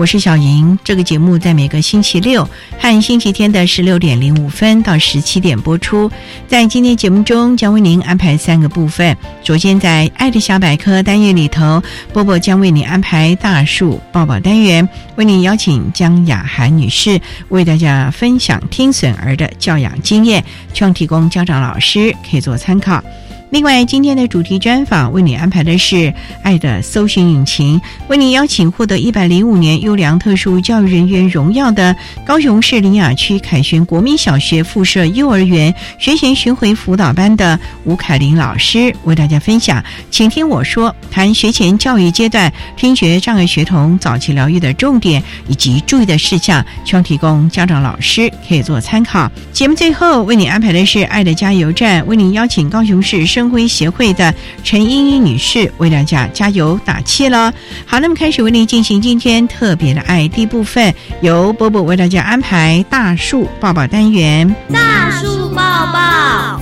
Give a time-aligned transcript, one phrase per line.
[0.00, 2.48] 我是小莹，这个节目在每个星期六
[2.78, 6.10] 和星期天的十六点零五分到十七点播出。
[6.48, 9.14] 在今天节目中，将为您安排三个部分。
[9.44, 11.82] 首先，在《爱的小百科》单元里头，
[12.14, 23.04] 波波将为您安排大树抱抱单元，为您邀请江雅涵女士为大家分享听损儿的教养经验，希望提供家长老师可以做参考。
[23.50, 25.96] 另外，今天的主题专访为你安排的是
[26.40, 39.82] 《爱的搜寻引擎》，为你邀请获得一百零五年优良特殊教育人员荣耀的高雄市林雅区凯旋国民小学附设幼儿园学前巡回辅导班的吴凯琳老师为大家分享。
[40.12, 49.28] 请听我说，谈学前教育阶段听觉障碍学童早期疗愈的重点以及注意的事项，希望提供家长老师可以做参考。
[49.52, 57.50] 节目最后为你安排的是《爱的加油站》，为你邀请高雄市生辉协会的陈英英女士为大家加油打气了。
[57.86, 60.92] 好，那么开始为您进行今天特别的爱第一部分，
[61.22, 64.54] 由波波为大家安排大树抱抱单元。
[64.70, 66.60] 大树抱抱，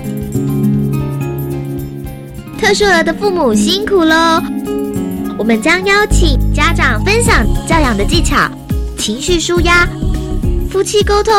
[2.60, 4.40] 特殊儿的父母辛苦喽！
[5.36, 8.36] 我们将邀请家长分享教养的技巧、
[8.96, 9.84] 情绪舒压、
[10.70, 11.32] 夫妻沟通、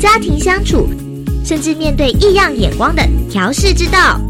[0.00, 0.88] 家庭相处，
[1.44, 4.20] 甚至面对异样眼光的调试之道。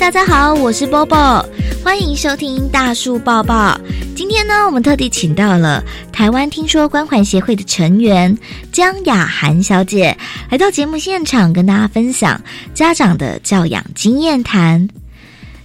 [0.00, 1.46] 大家好，我是波波，
[1.84, 3.78] 欢迎收听大树抱抱。
[4.16, 8.36] 今天呢，我们特地请到了台湾听说关怀协会的成员
[8.72, 10.16] 江雅涵小姐
[10.48, 12.40] 来到节目现场，跟大家分享
[12.72, 14.88] 家长的教养经验谈。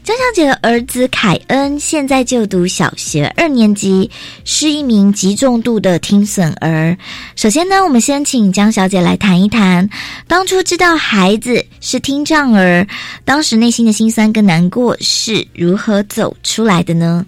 [0.04, 4.12] 江小姐的儿子凯恩现在就读小学二年级，
[4.44, 6.96] 是一名极重度的听损儿。
[7.36, 9.90] 首先呢，我们先请江小姐来谈一谈，
[10.28, 12.84] 当初知道孩子是听障儿，
[13.24, 17.24] 当时内心的辛酸跟难过是如何走出来的呢？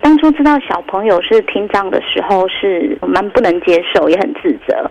[0.00, 4.90] 当初知道小朋友是听障的时候，是蛮不能接受，也很自责。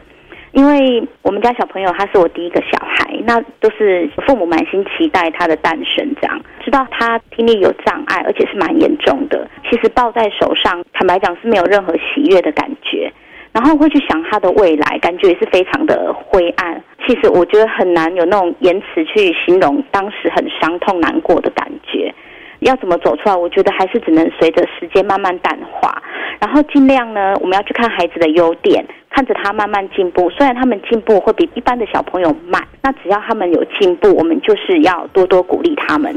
[0.53, 9.45] 因为我们家小朋友他是我第一个小孩，那都是父母满心期待他的诞生，这样知道他听力有障碍，而且是蛮严重的。
[9.69, 13.11] 其实抱在手上，坦白讲是没有任何喜悦的感觉，
[13.55, 16.83] 然后会去想他的未来，感觉也是非常的灰暗。
[17.07, 22.13] 其实我觉得很难有那种言辞去形容当时很伤痛难过的感觉。
[22.59, 23.35] 要怎么走出来？
[23.35, 26.01] 我觉得还是只能随着时间慢慢淡化，
[26.39, 30.29] 然后尽量呢，我们要去看孩子的优点，看着他慢慢进步。
[30.31, 36.13] 虽然他们进步会比一般的小朋友慢，那只要他们有进步，我们就是要多多鼓励他们。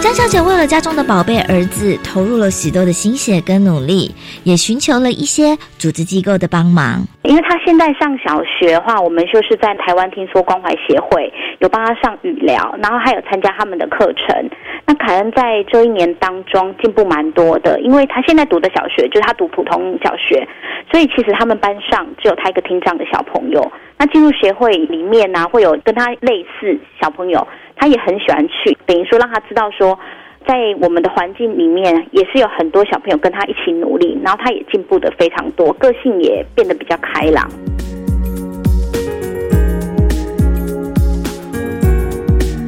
[0.00, 4.10] 江小姐为了家中的宝贝儿子，投入了许多的心血跟努力，
[4.44, 7.04] 也寻求了一些组织机构的帮忙。
[7.22, 14.50] 因为他现在上小学的话，我们就是在台湾听说关怀协会有帮他上语疗，然后还有参加他们的课程。
[14.86, 20.48] 那凯恩在这一年当中进步蛮多的，因为他现在读的小学就是他读普通小学，
[20.90, 23.70] 所以其实他们班上只有他一个听障的小朋友。
[23.98, 27.46] 那进入协会里面呢，会有跟他类似小朋友。
[27.80, 29.98] 他也很喜欢去，等于说让他知道说，
[30.46, 37.48] 在我们的环境里面也是有很多小朋友跟他一起努力，然后他也进步的非常多，个性也变得比较开朗。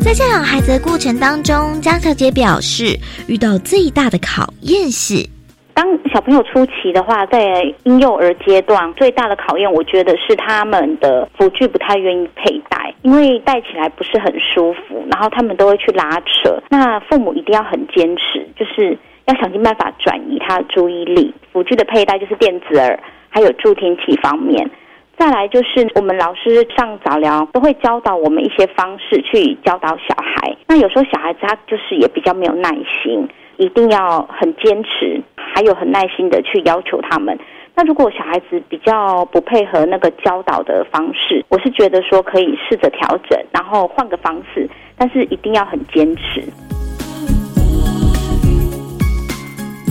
[0.01, 2.99] 在教养孩子的过程当中，江小姐表示，
[3.29, 5.29] 遇到最大的考验是。
[5.75, 16.63] 当小朋友初期的话，在婴幼儿阶段，最大的考验，我觉得是他们的辅具不太愿意佩戴，因为戴起来不是很舒服，然后他们都会去拉扯。
[16.69, 18.97] 那父母一定要很坚持，就是
[19.27, 21.35] 要想尽办法转移他的注意力。
[21.53, 22.99] 辅具的佩戴就是电子耳，
[23.29, 24.71] 还有助听器方面。
[25.17, 30.57] 再来就是我们老师上早疗都会教导我们一些方式去教导小孩。
[30.67, 32.71] 那有时候小孩子他就是也比较没有耐
[33.03, 33.29] 心。
[33.59, 37.39] 一定要很坚持，还有很耐心的去要求他们。
[37.75, 46.43] 那如果小孩子比较不配合那个教导的方式，我是觉得说可以试着调整，然后换个方式，但是一定要很坚持。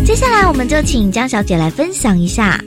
[0.05, 2.59] 接下来我们就请江小姐来分享一下，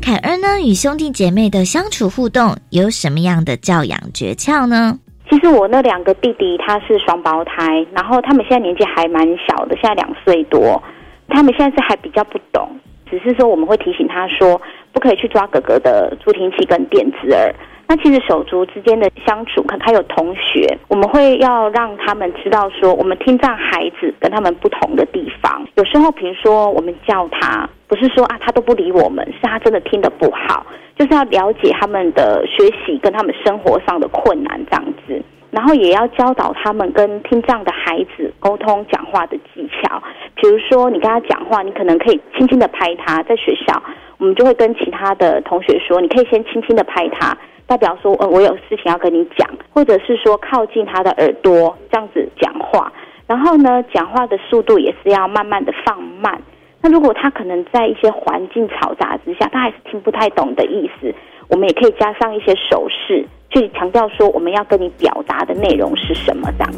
[0.00, 4.98] 凯恩呢与兄弟姐妹的相处互动有什么样的教养诀窍呢？
[5.28, 10.82] 其实我那两个弟弟他是双胞胎，然后他们现在年纪还蛮小的，现在两岁多。
[11.28, 12.68] 他们现在是还比较不懂，
[13.10, 14.60] 只是说我们会提醒他说，
[14.92, 17.52] 不可以去抓哥哥的助听器跟电子耳。
[17.88, 25.66] 那其实手足之间的相处，可能还有同学，我们会要让他们知道说，我们听障孩子跟他们不同的地方。
[25.74, 30.66] 有时候，比如说我们叫他，不是说啊他都不理我们，是他真的听得不好。
[30.98, 40.02] 就是要了解他们的学习跟他们生活上的困难这样子，然后也要教导他们跟听障的孩子沟通讲话的技巧。
[40.36, 43.22] 比如说，你跟他讲话，你可能可以轻轻的拍他。
[43.24, 43.82] 在学校，
[44.16, 47.36] 我们就会跟其他的同学说，你可以先轻轻的拍他，
[47.66, 52.90] 代表说，呃，我有事情要跟你讲，或者是说靠近他的耳朵这样子讲话。
[53.26, 56.40] 然后呢，讲话的速度也是要慢慢的放慢。
[56.88, 61.12] 那如果他可能在一些环境嘈杂之下，他还是听不太懂的意思，
[61.48, 66.72] 我们也可以加上一些手势，去强调说我们要跟你表达的内容是什么这样。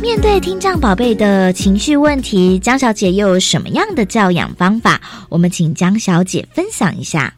[0.00, 5.00] 面对听障宝贝的情绪问题，江小姐又有什么样的教养方法？
[5.28, 7.34] 我们请江小姐分享一下。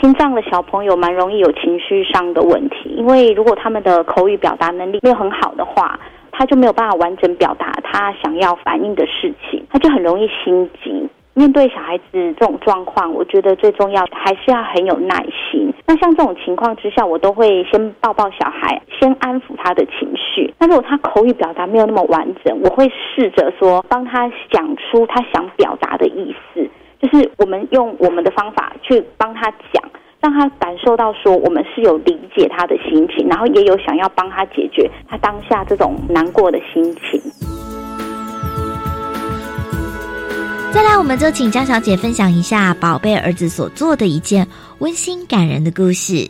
[0.00, 5.98] 听障的小朋友蛮容易有情绪上的问题，因为如果他们的口语表达能力没有很好的话。
[6.38, 11.08] 他就没有办法完整表达他想要反映的事情，他就很容易心急。
[11.34, 15.72] 面对小孩子这种状况，我觉得最重要还是要很有耐心。
[15.86, 20.52] 那像这种情况之下，我都会先抱抱小孩，先安抚他的情绪。
[20.58, 26.68] 那如果他口语表达没有那么完整，我会试着说帮他讲出他想表达的意思，
[27.00, 29.82] 就是我们用我们的方法去帮他讲。
[30.28, 37.18] 让他感受到说我们是有理解他的心情，然后也有想要帮他解决他当下这种难过的心情。
[40.70, 44.46] 再来，我们就请江小姐分享一下宝贝儿子所做的一件
[44.80, 46.28] 温馨感人的故事。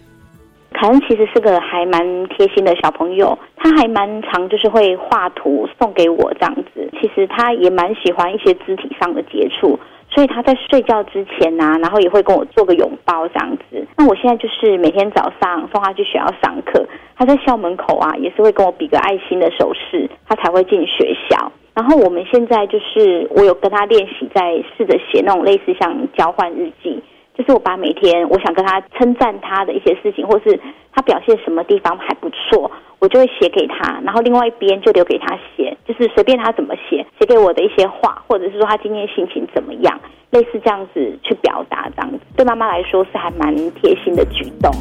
[0.73, 6.89] 凯恩其实是个还蛮贴心的小朋友，他还蛮常就是会画图送给我这样子。
[7.01, 9.77] 其实他也蛮喜欢一些肢体上的接触。
[10.11, 13.87] 所以他在睡觉之前呐，然后也会跟我做个拥抱这样子。
[13.97, 16.85] 那我现在就是每天早上送他去学校上课，
[17.17, 21.53] 他在校门口啊，也是会跟我比个爱心的手势，他才会进学校。
[21.75, 27.01] 然后我们现在就是我有跟他练习，在试着写那种类似像交换日记。
[27.39, 30.59] 就是我把每天我想跟他称赞他的一些事情，或是
[30.93, 32.69] 他表现什么地方还不错，
[32.99, 44.73] 我就会写给他，然后另外一边就留给他写，就是随便他怎么写，写给我的一些话，或者是说他今天心情怎么样，类似这样子去表达，这样子对妈妈来说是还蛮贴心的举动。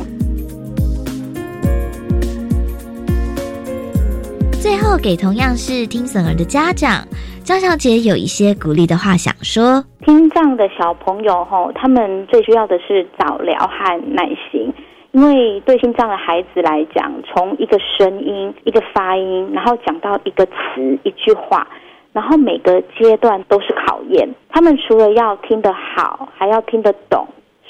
[4.59, 7.07] 最后，给同样是听损儿的家长
[7.47, 14.73] 张小姐有一些鼓励的话想说：听障的小朋友吼，他们最需要的是早疗和耐心，
[15.13, 21.65] 因为对听障的孩子来讲，从一个声音、一个发音，然后讲到一个词、一句话，
[22.11, 24.27] 然后每个阶段都是考验。
[24.49, 27.25] 他们除了要听得好，还要听得懂，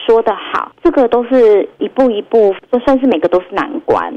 [0.07, 4.12] 说得好，这个都是一步一步，都算是每个都是难关，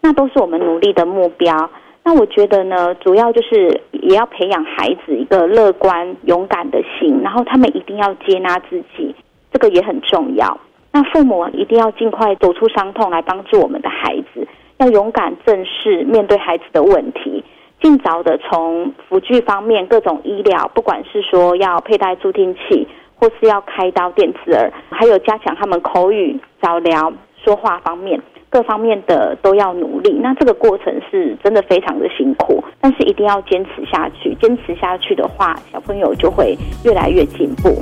[0.00, 1.68] 那都是我们努力的目标。
[2.02, 9.14] 那我觉得呢，主要就是也要培养孩子一个乐观、勇敢的心，然后他们一定要接纳自己，
[9.52, 10.58] 这个也很重要。
[10.92, 17.44] 那父母一定要尽快走出伤痛，来帮助我们的孩子，要勇敢正视面对孩子的问题，
[17.80, 27.12] 尽早的从辅具方面各种医疗，不管是说要佩戴助听器，或是要开刀电刺耳，还有加强他们口语、早疗、
[27.44, 28.20] 说话方面。
[28.52, 34.36] 各方面的都要努力，那这个过程是真的非常的辛苦，但是一定要坚持下去。
[34.42, 37.80] 坚持下去的话，小朋友就会越来越进步。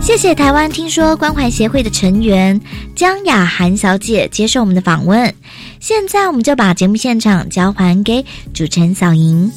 [0.00, 2.60] 谢谢台湾听说关怀协会的成员
[2.96, 5.32] 江雅涵小姐接受我们的访问。
[5.78, 9.48] 现在我们就把节目现场交还给主持人小莹。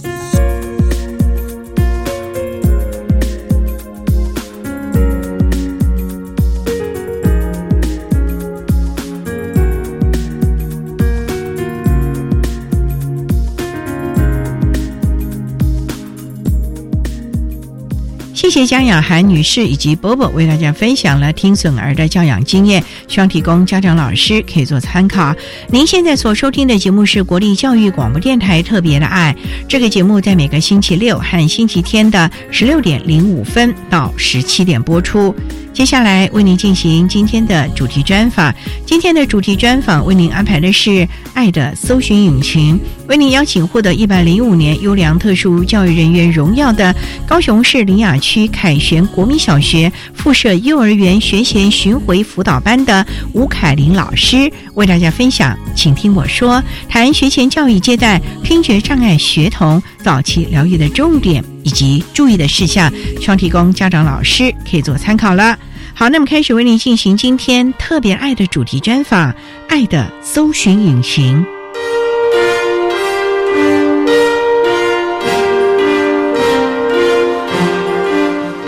[18.46, 25.34] 谢谢江雅涵女士以及波波为大家分享了听损儿的教养经验，希望提供家长老师可以做参考。
[25.68, 29.36] 您现在所收听的节目是国立教育广播电台特别的爱，
[29.68, 35.34] 这个节目在每个星期六和星期天的十六点零五分到十七点播出。
[35.74, 38.54] 接下来为您进行今天的主题专访。
[38.86, 40.90] 今天的主题专访为您安排的是
[41.34, 46.96] 《爱的搜寻引擎》，为您邀请获得一百零五年优良特殊教育人员荣耀的
[47.28, 55.58] 高雄市林雅区区凯旋国民小学附设幼儿园学前巡回辅导班的吴凯琳老师，为大家分享。
[55.74, 65.58] 请听我说，谈学前教育阶段听觉障碍学童早期疗愈的重点以及注意的事项，希望提供家长老师可以做参考了。
[65.94, 69.32] 好，那么开始为您进行今天特别爱的主题专访，
[69.70, 71.42] 《爱的搜寻引擎》。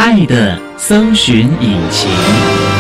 [0.10, 2.77] 爱的搜寻引擎。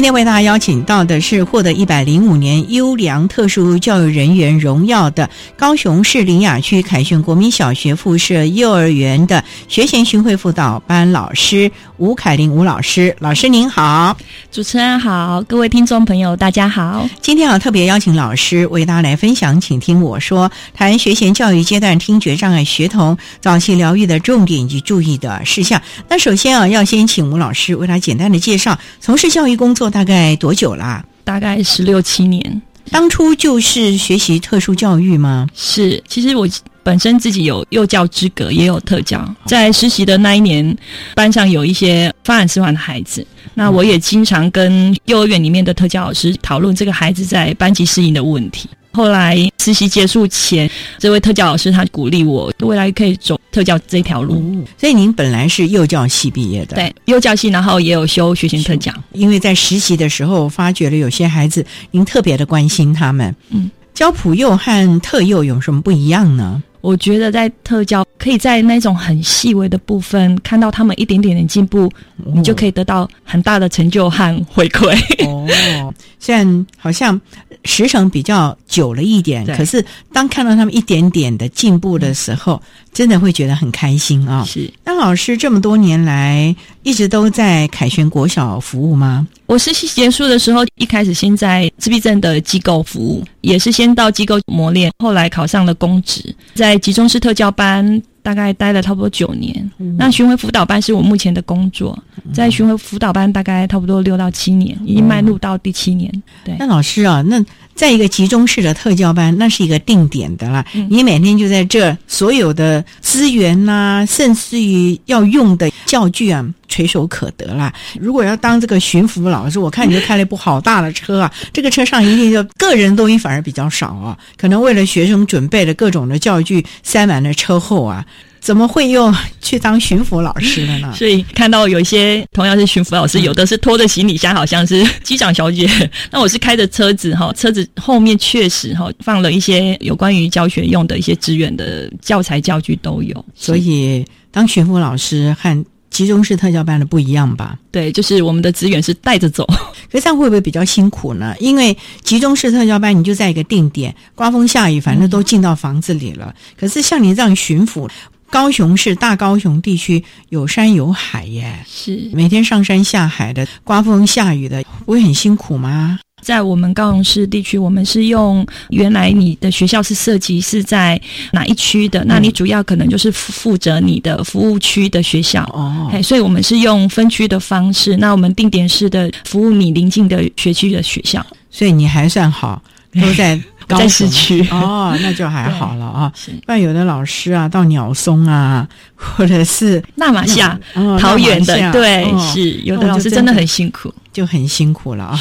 [0.00, 5.28] 今天为大家邀请到的是获得一百零五年优良特殊教育人员荣耀的
[5.58, 13.14] 高雄市林雅区凯旋国民小学附设幼儿园的学前巡回辅导班老师吴凯琳吴老师。
[13.18, 14.16] 老师您好，
[14.50, 17.06] 主持人好，各位听众朋友大家好。
[17.20, 25.82] 今天啊特别邀请老师为大家来分享，请听我说，谈学前教育阶段听觉障碍学童早期疗愈的重点以及注意的事项。
[26.08, 31.04] 那首先啊，要先请吴老师为他简单的介绍从事教育工作大概多久啦？
[31.24, 32.62] 大概十六七年。
[32.90, 35.46] 当初就是学习特殊教育吗？
[35.54, 36.48] 是，其实我
[36.82, 39.22] 本身自己有幼教资格，也有特教。
[39.44, 40.76] 在实习的那一年，
[41.14, 48.68] 班上有一些发展迟缓的孩子，那我也经常跟幼儿园里面的特教老师讨论这个孩子在班级适应的问题。
[48.92, 50.68] 后来实习结束前，
[50.98, 54.64] 这位特教老师他鼓励我未来可以走特教这条路。
[54.76, 58.92] 所以您本来是幼教系毕业的，对，幼教系，然后也有修学前特教。
[59.12, 63.34] 因为在实习的时候发觉了有些孩子，您特别的关心他们。
[63.50, 66.62] 嗯，教普幼和特幼有什么不一样呢？
[66.80, 71.90] 我觉得在特教可以在那种很细微的部分看到他们一点点的进步，
[72.32, 74.98] 你就可以得到很大的成就和回馈。
[75.28, 77.20] 哦，虽然好像
[77.64, 82.60] 时程比较久了一点，可是当看到他们一点点的进步的时候，
[82.92, 84.72] 真的会觉得很开心啊、是。
[84.84, 89.26] 那老师这么多年来一直都在凯旋国小服务吗？
[89.46, 99.70] 我实习结束的时候，一开始先在自闭症的机构服务，也是先到机构磨练，后来考上了公职，在集中式特教班大概待了差不多九年。
[99.96, 101.98] 那巡回辅导班是我目前的工作，
[102.32, 106.10] 在巡回辅导班大概差不多六到七年，已经迈入到第七年。
[106.44, 107.42] 对，那老师啊，那
[107.80, 110.62] 在一个集中式的特教班，那是一个定点的啦。
[110.74, 117.72] 嗯你每天就在这，所有的资源呐、甚至于要用的教具啊，垂手可得啦。
[117.98, 128.04] 如果要当这个巡抚老师，我看你就开了一部好大的车啊， 这个车上一定就个人东西反而比较少啊，可能为了学生准备的各种的教具，塞满了车后啊。
[128.40, 130.92] 怎么会又去当巡抚老师了呢？
[130.96, 135.68] 所以看到有一些同样是巡抚老师，有的是拖着行李箱，好像是机长小姐。
[136.10, 143.24] 那我是开着车子哈，车子后面确实哈放了一些有关于教学用的一些资源的教材教具都有。
[143.34, 147.58] 所以当巡抚老师和集中式特教班的不一样吧？
[147.72, 149.44] 对，就是我们的资源是带着走。
[149.90, 151.34] 可是这样会不会比较辛苦呢？
[151.40, 156.32] 因为集中式特教班，你就在一个定点，刮风下雨，反正都进到房子里了。
[156.56, 157.88] 可是像你这样巡抚，
[158.30, 162.08] 高雄市大高雄地区有山有海耶，是。
[162.12, 165.98] 每天上山下海的，刮风下雨的，不会很辛苦吗？
[166.22, 171.00] 在我们高雄市地区，我们是用原来你的学校是设计是在
[171.32, 175.42] 哪一区的，那你主要可能就是负负责你的服务区的学校。
[175.54, 182.62] 哦，嘿，所以我们是用分区的方式，那我们定点式的服务你邻近的学区的学校，所以你还算好，
[183.00, 186.12] 都在高在市区哦，那就还好了啊。
[186.46, 195.20] 但有的老师啊，到鸟松啊，或者是纳马夏、哦桃园的，对，哦是有的老师真的很辛苦，就很辛苦了啊。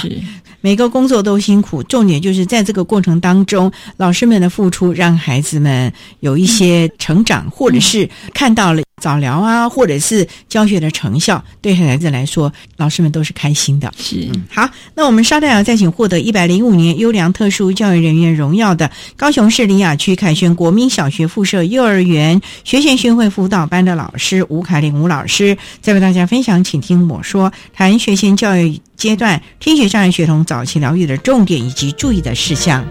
[0.60, 13.92] 是每个工作都辛苦，重点就是在这个过程当中，老师们的付出让孩子们有一些成长，或者是看到了早疗啊，或者是教学的成效，对孩子来说，老师们都是开心的。
[13.98, 32.86] 是好，那我们稍待啊，再请获得一百零五年优良特殊教育人员荣耀的高雄市林雅区凯旋国民小学附设幼儿园学前巡回辅导班的老师吴凯玲吴老师，再为大家分享，请听我说，谈学前教育阶段听觉障碍学童早期疗愈的重点以及注意的事项。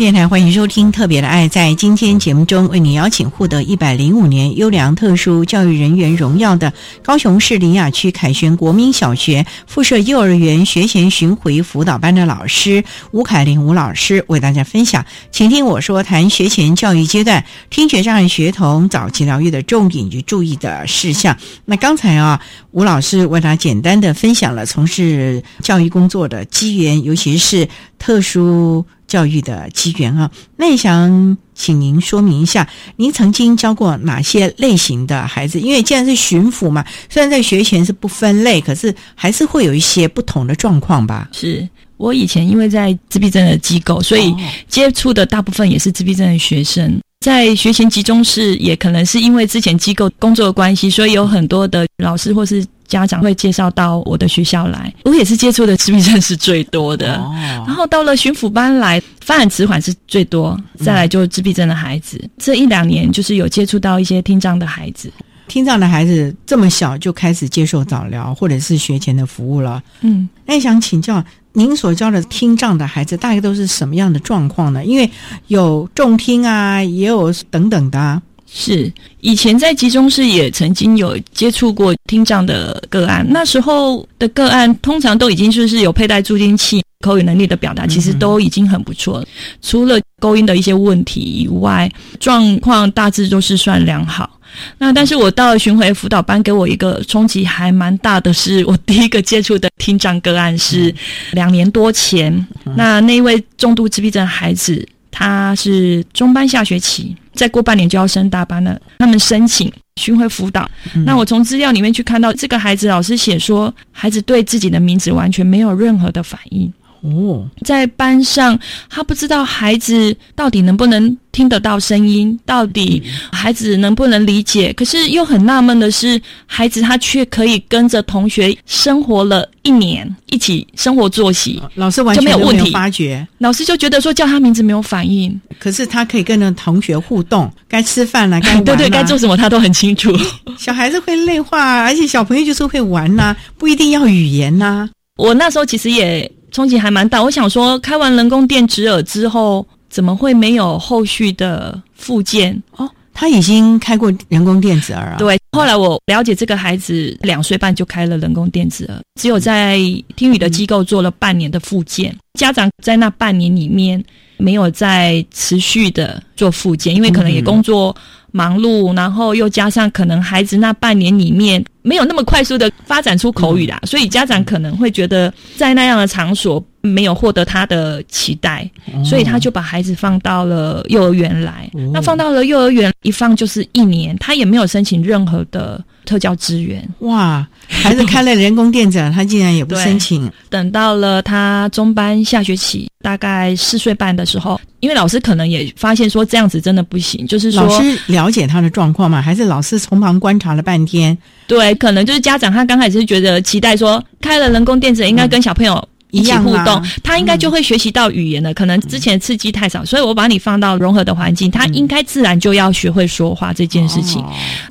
[0.00, 1.46] 电台欢迎收听《特别的爱》。
[1.50, 21.36] 在今天节目中，为你邀请获得一百零五年优良特殊教育人员荣耀的高雄市林雅区凯旋国民小学附设幼儿园学前巡回辅导班的老师吴凯玲吴老师，为大家分享，请听我说谈学前教育阶段听觉障碍学童早期疗愈的重点及注意的事项。
[21.66, 28.86] 那刚才啊，吴老师为大家简单的分享了从事教育工作的机缘，尤其是特殊。
[29.10, 35.60] 教育的机缘啊，那也想请您说明一下，您曾经教过哪些类型的孩子？
[35.60, 41.28] 因为既然是巡抚嘛，虽然在学前是不分类，可是还是会有一些不同的状况吧？
[41.32, 44.32] 是我以前因为在自闭症的机构，所以
[44.68, 47.00] 接触的大部分也是自闭症的学生。
[47.20, 52.66] 在学前集中室，也可能是因为之前机构工作的关系，所以有很多的老师或是。
[52.90, 57.22] 家长会介绍到我的学校来，我也是接触的自闭症是最多的。
[57.64, 62.20] 然后到了巡抚班来，发展迟缓是最多，再来就是自闭症的孩子。
[62.36, 65.08] 这一两年就是有接触到一些听障的孩子，
[65.46, 69.80] 听障的孩子这么小就开始接受早疗或者是学前的服务了。
[70.00, 74.84] 嗯，那想请教您所教的听障的孩子大概都是什么样的状况呢？
[74.84, 75.10] 因为
[75.48, 78.22] 有重听啊，也有等等的。
[78.52, 89.26] 是以前在集中室也曾经有接触过听障的个案，那时候的个案通常都已经就是有佩戴助听器，口语能力的表达其实都已经很不错了。
[89.62, 94.39] 除了勾音的一些问题以外，状况大致都是算良好。
[94.78, 100.94] 那但是我到巡回辅导班，给我一个冲击还蛮大的，是我第一个接触的听障个案是
[101.32, 104.86] 两年多前，那那位重度自闭症孩子。
[105.12, 108.80] 他是中班下学期，再过半年就要升大班了。
[109.00, 110.70] 他们申请巡回辅导。
[111.04, 116.72] 那我从资料里面去看到，这个孩子老师写说，孩子对自己的名字完全没有任何的反应。
[117.02, 118.58] 哦，在班上，
[118.88, 124.72] 他不知道孩子到底能不能听得到声音，到底孩子能不能理解。
[124.74, 133.26] 可是又很纳闷的是，孩子他却可以跟着同学生活了一年，一起生活作息，老师完全没有问题发觉。
[133.38, 140.12] 老师就觉得说叫他名字没有反应，可是他可以跟着同学互动，该吃饭了， 该对对，该做什么他都很清楚。
[140.58, 144.90] 小孩子会内化，而且小朋友就是会玩呐，不一定要语言呐。
[145.16, 146.30] 我那时候其实也。
[146.50, 152.60] 冲击还蛮大，我想说，开完人工电子耳之后，怎么会没有后续的复健？
[152.76, 155.16] 哦，他已经开过人工电子耳啊。
[155.18, 159.78] 对，后来我了解这个孩子两岁半就开了人工电子耳，只有在
[160.16, 164.02] 听语的机构做了半年的复健，家长在那半年里面
[164.36, 167.94] 没有再持续的做复健，因为可能也工作。
[168.32, 178.68] 忙碌，然后又加上可能孩子那半年里面没有那么快速的发展出口语啦，所以家长可能会觉得在那样的场所没有获得他的期待，
[179.04, 181.70] 所以他就把孩子放到了幼儿园来。
[181.92, 186.86] 那放到了幼儿园一放就是一年，他也没有申请任何的特教资源。
[187.00, 190.30] 哇，孩子开了人工电子，他竟然也不申请。
[190.48, 194.60] 等到了他中班下学期，大概四岁半的时候。
[194.80, 201.16] 因为老师可能也发现说这样子真的不行，就是说老师了解他的状况嘛，还是老师从旁观察了半天？
[201.46, 208.52] 对，可能就是家长他刚开始觉得期待说开了人工电子应该跟小朋友一起互动，他应该就会学习到语言了。
[208.54, 214.24] 可能之前刺激太少，所以我把你放到融合的环境，他应该自然就要学会说话这件事情。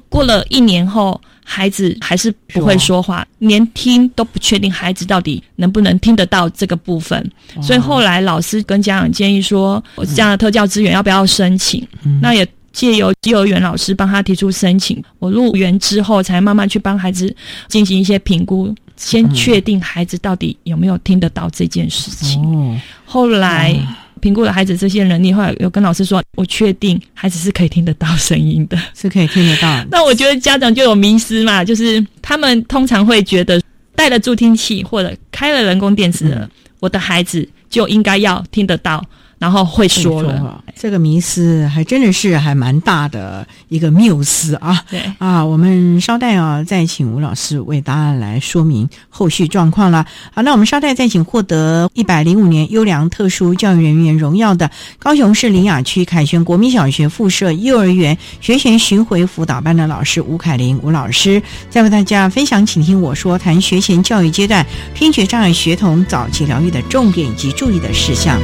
[0.07, 1.19] 过了一年后。
[1.51, 7.31] 孩子还是不会说话，连听都不确定，孩子到底能不能听得到这个部分。
[7.59, 11.83] 所以后来老师跟家长建议说，我这样的特教资源要不要申请？
[12.21, 15.03] 那也借由幼儿园老师帮他提出申请。
[15.17, 17.35] 我入园之后，才慢慢去帮孩子
[17.67, 22.79] 进行一些评估，先确定孩子到底有没有听得到这件事情。
[23.03, 23.75] 后来。
[24.21, 29.81] 评估了孩子这些能力，后来有跟老师说，我确定孩子是可以听得到声音的，是可以听得到。
[29.89, 33.61] 那我觉得家长就有迷失嘛，就是他们通常会觉得
[33.95, 36.45] 带了助听器或者开了人工电子，
[36.81, 39.01] 我的孩子就应该要听得到。
[39.39, 44.83] 然后会说了，这个迷思还真的是还蛮大的一个谬思啊！
[44.89, 50.05] 对啊，我们稍待啊，再请吴老师为答案来说明后续状况了。
[50.33, 68.37] 好，那我们稍待再请获得一百零五年优良特殊教育人员荣耀的高雄市林雅区凯旋国民小学附设幼儿园学前巡回辅导班的老师吴凯琳吴老师，再为大家分享，请听我说谈学前教育阶段听觉障碍学童早期疗愈的重点以及注意的事项。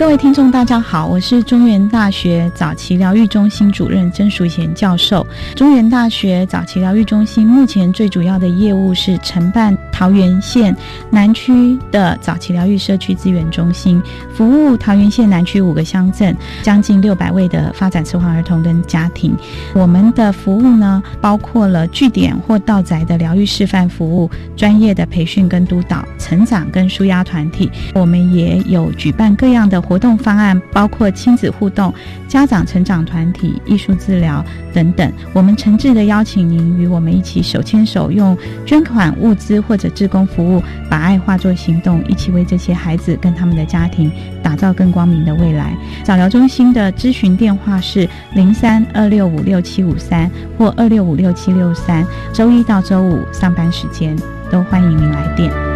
[0.00, 5.26] 各位听众，大家好，我是中原大学早期疗愈中心主任曾淑贤教授。
[5.54, 10.74] 中原大学早期疗愈中心目前最主要的业务是承办桃园县
[11.10, 14.02] 南区的早期疗愈社区资源中心，
[14.34, 19.36] 服务桃园县南区五个乡镇将近六百位的发展迟缓儿童跟家庭。
[19.74, 27.70] 我们的服务呢，包括了据点或道宅的疗愈示范服务、专业的培训跟督导、成长跟舒压团体。
[27.94, 30.00] 我们也有举办各样的活。
[30.00, 31.92] 动方案包括亲子互动、
[32.26, 35.12] 家长成长团体、艺术治疗等等。
[35.34, 44.10] 我们诚挚的邀请您与我们一起手牵手，用捐款物资或者志工服务，把爱化作行动，一起为这些孩子跟他们的家庭
[44.42, 45.76] 打造更光明的未来。
[46.02, 54.16] 早疗中心的咨询电话是零三二六五六七五三或二六五六七六三，周一到周五上班时间
[54.50, 55.69] 都欢迎您来电。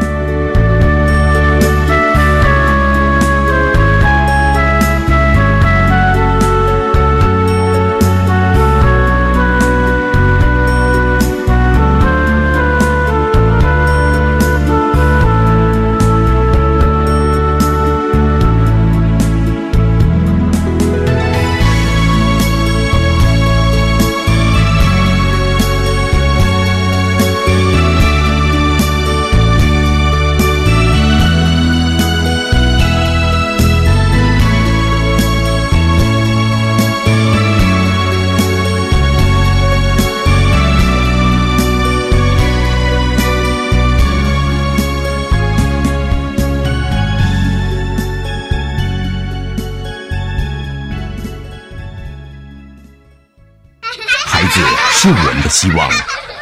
[55.04, 55.86] 是我们的希望，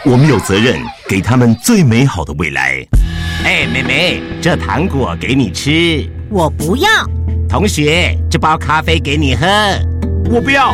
[0.04, 2.80] 我们有责任给他们最美好的未来。
[3.44, 6.08] 哎，妹妹，这糖果给你吃。
[6.30, 6.88] 我不要。
[7.48, 9.44] 同学，这包咖啡给你喝。
[10.30, 10.72] 我不要。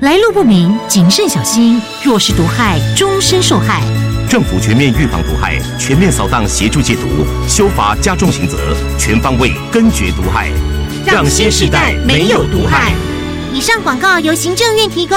[0.00, 1.80] 来路不明，谨慎小心。
[2.02, 3.80] 若是毒害，终身受害。
[4.28, 8.58] 政府全面预防毒害，全面扫荡协助戒毒，修法加重刑责，
[8.98, 10.50] 全方位根绝毒害，
[11.06, 12.92] 让新时代没有毒害。
[13.54, 15.16] 以上广告由行政院提供。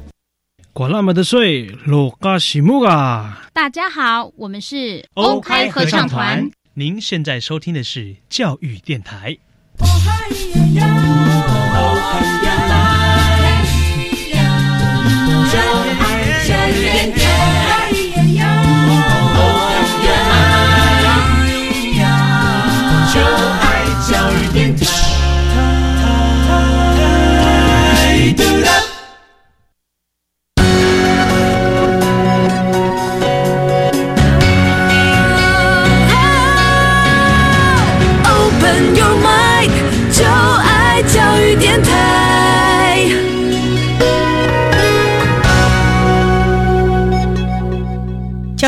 [0.73, 3.41] 管那么的水，落嘎西木啊！
[3.51, 6.49] 大家好，我们是欧开合唱团。
[6.75, 9.37] 您现在收听的是教育电台。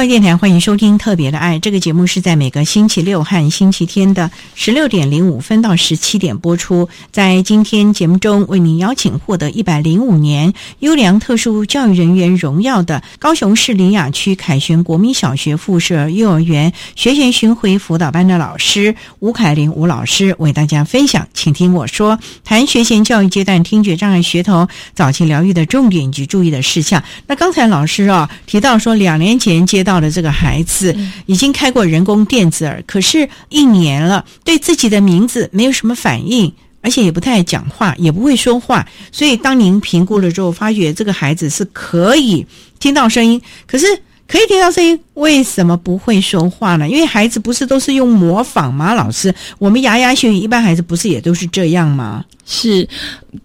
[0.08, 6.90] 电台欢迎收听《特别的爱》这个节目，是在每个星期六和星期天的十六点零五分到十七点播出。
[7.12, 21.28] 在今天节目中，为您邀请获得一百零五年优良特殊教育人员荣耀的高雄市林雅区凯旋国民小学附设幼儿园学前巡回辅导班的老师吴凯玲吴老师为大家分享。
[21.34, 27.02] 请听我说，谈学前教育阶段听觉障碍学童早期疗愈的重点及注意的事项。
[27.26, 38.88] 那刚才老师啊提到说，两年前接到的这个孩子已经开过人工电子耳，可是一年了，对自己的名字没有什么反应，而且也不太讲话，也不会说话。
[39.12, 42.46] 所以当您评估了之后，发觉这个孩子是可以
[42.80, 43.86] 听到声音，可是
[44.34, 46.90] 可以听到声音，为什么不会说话呢？
[46.90, 48.96] 因为孩子不是都是用模仿吗？
[48.96, 52.26] 老师，我们牙牙学语，一般孩子不是也都是这样吗？
[52.44, 52.90] 是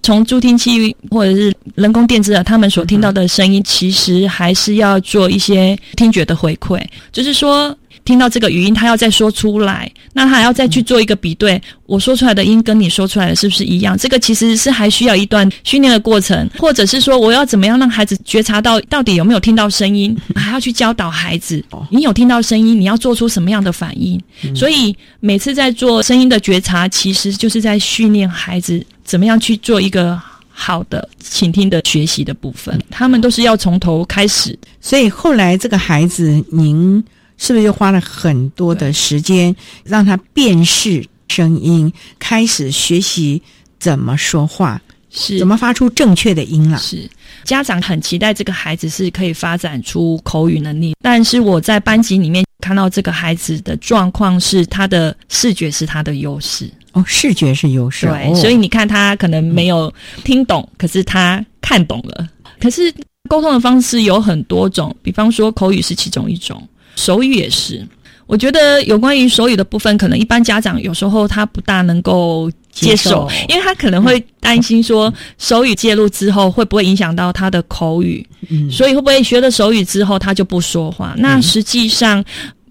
[0.03, 7.77] 从助听器或者是人工电子耳，他们所听到的声音，其实还是要做一些听觉的回馈，就是说。
[8.09, 13.95] 听到这个语音，他要再说出来，那他还要再去做一个比对，我说出来的音跟你说出来的是不是一样？
[13.99, 24.19] 这个其实是还需要一段训练的过程，或者是说我要怎么样让孩子觉察到到底有没有听到声音， 还要去教导孩子，你有听到声音，你要做出什么样的反应？
[24.57, 30.19] 所以每次在做声音的觉察，其实就是在训练孩子怎么样去做一个
[30.49, 32.81] 好的倾听的学习的部分。
[32.89, 37.05] 他们都是要从头开始，所以后来这个孩子，您。
[37.39, 43.41] 是不是又花了很多的时间让他辨识声音，开始学习
[43.79, 46.77] 怎么说话，是怎么发出正确的音了？
[46.79, 47.09] 是
[47.45, 59.93] 家长很期待这个孩子是可以发展出口语能力，但是我在班级里面看到这个孩子的状况是他的视觉是他的优势哦，视觉是优势，对，所以你看他可能没有
[60.25, 62.29] 听懂，可是他看懂了。
[62.59, 62.93] 可是
[63.29, 66.67] 沟通的方式有很多种，比方说口语是其中一种。
[66.99, 67.87] 手语也是，
[68.27, 78.27] 我觉得有关于手语的部分，可能一般家长有时候他不大能够接受，因为他可能会担心说手语介入之后会不会影响到他的口语，
[78.69, 81.15] 所以会不会学了手语之后他就不说话？
[81.17, 82.23] 那实际上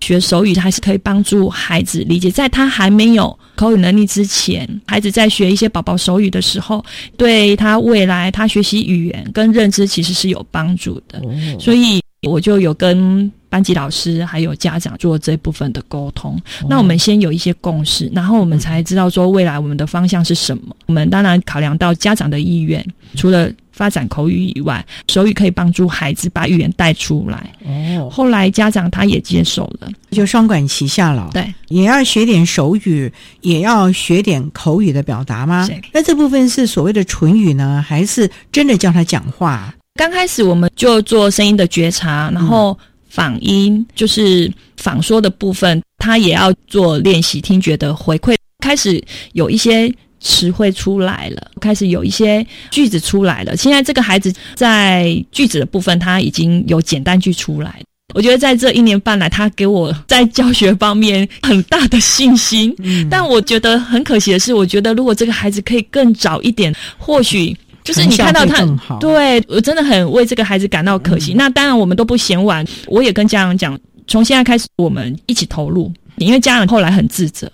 [0.01, 6.83] 学手语还是可以帮助孩子理解，在他还没有口语能力之前，孩子在学一些宝宝手语的时候，
[7.15, 11.21] 对他未来他学习语言跟认知其实是有帮助的，
[11.59, 13.31] 所以我就有跟。
[13.49, 16.39] 班级老师还有家长做这部分的沟通。
[16.69, 20.75] 那我们先有一些共识，然后我们才知道说未来我们的方向是什么。
[20.87, 27.51] 我们当然考量到家长的意愿，除了发展口语以外，手语可以帮助孩子把语言带出来。
[27.63, 31.29] 哦，后来家长他也接受了，就双管齐下了。
[31.33, 35.69] 对，也要学点手语，也要学点口语的表达吗？
[35.93, 39.73] 那这部分是所谓的唇语呢，还是真的教他讲话？
[39.95, 42.77] 刚开始我们就做声音的觉察，然后
[43.17, 49.03] 仿音就是仿说的部分，他也要做练习听觉的回馈，开始
[49.33, 49.91] 有一些。
[50.19, 53.55] 词汇出来了，开始有一些句子出来了。
[53.55, 57.79] 现在这个孩子在句子的部分，他已经有简单句出来。
[58.15, 62.75] 我觉得在这一年半来，他给我在教学方面很大的信心。
[62.79, 67.55] 嗯，但我觉得很可惜的是，我觉得如果这个孩子可以更早一点，或许
[67.87, 68.65] 就是你看到他，
[68.99, 71.33] 对我真的很为这个孩子感到可惜。
[71.33, 72.65] 那当然，我们都不嫌晚。
[72.87, 77.49] 我也跟家长讲，从现在开始，我们一起投入，因为家长后来很自责。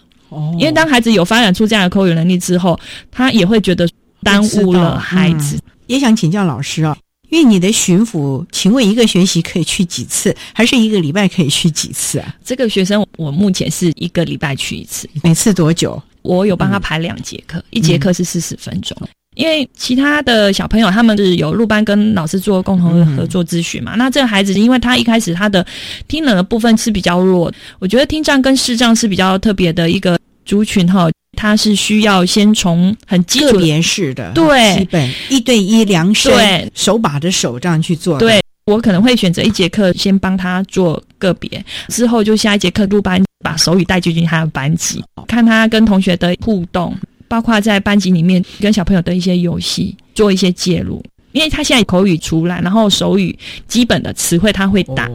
[0.57, 2.79] 因为当孩子有发展出这样的口语能力之后，
[3.11, 3.87] 他也会觉得
[4.23, 5.59] 耽误了孩子。
[5.85, 6.97] 也想请教老师啊，
[7.29, 12.35] 因为你的巡抚，请问一个学期可以去几次，还是一个礼拜可以去几次啊？
[12.43, 16.01] 这个学生我目前是一个礼拜去一次，每次多久？
[16.23, 18.97] 我有帮他排两节课，一节课是四十分钟。
[19.35, 25.65] 因为其他的小朋友他们是有入班跟老师做共同的合作咨询嘛，那这个孩子因为他一开始他的
[26.07, 38.19] 听能的部分是比较弱，我觉得听障跟视障是比较特别的一个族群哈，他是需要先从很基础别式的对基本一对一量身手把着手这样去做。
[38.19, 46.95] 对我可能会选择一节课先帮他做个别，之后就下一节课入班把手语带进去他的班级，看他跟同学的互动。
[47.33, 53.35] 包括在班级里面跟小朋友的一些游戏做一些介入，因为他现在口语出来，然后手语
[53.67, 55.09] 基本的词汇他会打。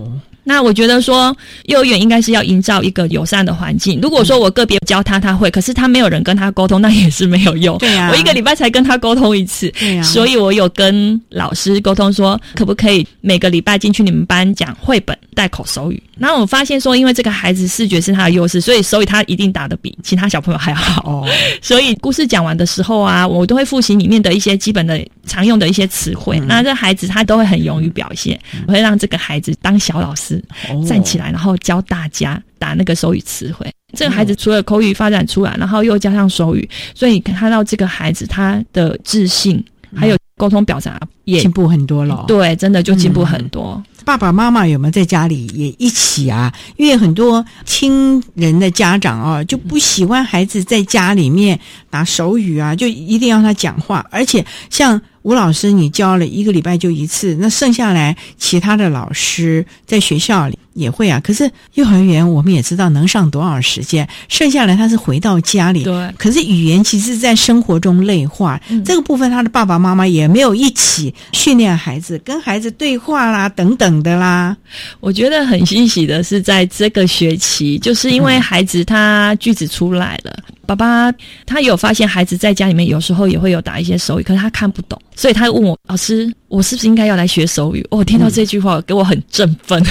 [0.48, 4.00] 那我觉得说，幼儿园应该是要营造一个友善的环境。
[4.00, 7.76] 如果说我个别教他，他会，可是他没有人跟他沟通，那也是没有用。
[7.76, 9.70] 对呀，我一个礼拜才跟他沟通一次。
[9.78, 16.02] 对呀，所以我有跟老师沟通说，可不可以每个礼拜进去你们班讲绘本、带口手语。
[16.16, 21.02] 然后我发现说，因为这个孩子视觉是他的优势，所以手语他一定打得比其他小朋友还好。
[21.04, 21.28] 哦，
[21.60, 26.40] 所以故事讲完的时候啊，我都会复习里面的一些基本的常用的一些词汇。
[26.40, 30.37] 那这孩子他都会很勇于表现，我会让这个孩子当小老师
[30.86, 31.18] 站起。
[31.18, 33.68] 来，然后教大家打那个手语词汇。
[33.96, 42.24] 这个孩子除了口语发展出来，然后又加上手语，所以看到这个孩子他的自信还有沟通表达也进步很多了。
[42.28, 43.82] 对，真的就进步很多。
[44.04, 46.52] 爸爸妈妈有没有在家里也一起啊？
[46.76, 51.58] 因为很多亲人的家长啊，就不喜欢孩子在家里面
[51.90, 55.00] 打手语啊，就一定要他讲话，而且像。
[55.28, 60.58] 吴老师，你教了一个礼拜就一次，那剩下来其他的老师在学校里。
[60.78, 61.20] 也会啊。
[61.20, 65.82] 可是幼儿园我们也知道能上多少时间，剩下来他是回到家里。
[65.82, 66.14] 对。
[66.16, 74.56] 可是语言其实，在生活中内化这个部分，他的爸爸妈妈也没有一起训练孩子，跟孩子对话啦，等等的啦。
[75.00, 80.32] 我觉得很欣喜的是，在这个学期，就是因为孩子他句子出来了。
[80.66, 81.10] 爸爸
[81.46, 87.82] 他有发现孩子在家里面有时候也会有打一些手语，可是他看不懂，所以他问我老师，我是不是应该要来学手语？
[87.90, 89.82] 哦，听到这句话给我很振奋。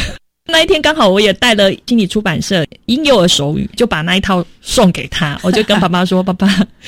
[0.48, 5.38] 那一天刚好我也带了心理出版社婴幼儿手语，就把那一套送给他。
[5.44, 6.48] 我就跟爸爸说：“爸爸，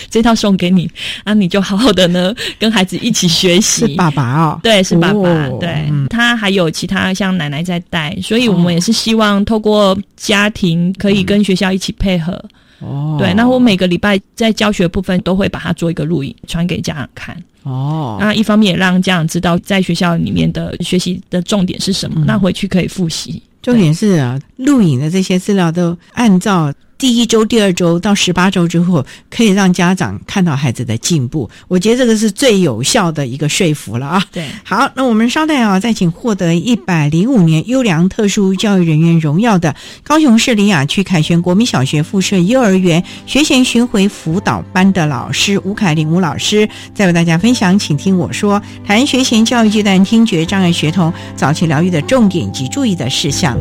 [0.10, 0.90] 这套送给你，
[1.26, 5.50] 那你就好好的呢，跟孩子一起学习。”是爸爸哦，对，是爸爸。
[5.60, 12.42] 对他还有其他像奶奶在带，所以我们也是希望透过家庭可以跟学校一起配合。
[12.80, 17.36] 哦，对，那我每个礼拜在教学部分都会把它做一个录影传给家长看。
[17.64, 23.44] 哦，那一方面也让家长知道在学校里面的学习的重点是什么，那回去可以复习。
[23.62, 26.74] 重点是啊，录影的这些资料都按照。
[27.00, 31.50] 第一周、第二周到十八周之后，可以让家长看到孩子的进步。
[31.70, 34.22] 我觉得这个是最有效的一个说服了啊。
[34.34, 53.58] 对，好，那我们稍待啊，再请获得一百零五年优良特殊教育人员荣耀的高雄市林雅区凯旋国民小学附设幼儿园学前巡回辅导班的老师吴凯玲吴老师，再为大家分享，请听我说，谈学前教育阶段听觉障碍学童早期疗愈的重点及注意的事项。